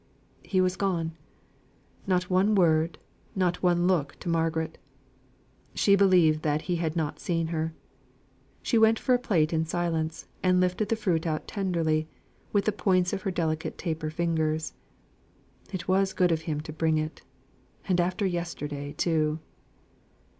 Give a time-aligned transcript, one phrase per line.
[0.41, 1.15] He was gone.
[2.07, 2.97] Not one word:
[3.35, 4.79] not one look to Margaret.
[5.75, 7.75] She believed that he had not seen her.
[8.63, 12.07] She went for a plate in silence, and lifted the fruit out tenderly,
[12.51, 14.73] with the points of her delicate taper fingers.
[15.71, 17.21] It was good of him to bring it;
[17.87, 19.37] and after yesterday too!